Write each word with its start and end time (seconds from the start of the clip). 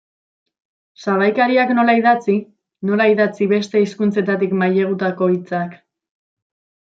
Sabaikariak 1.01 1.73
nola 1.79 1.93
idatzi, 1.99 2.37
nola 2.91 3.07
idatzi 3.13 3.49
beste 3.53 3.83
hizkuntzetatik 3.85 4.57
mailegatutako 4.63 5.29
hitzak... 5.35 5.77